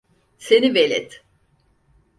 [0.37, 1.21] Seni velet!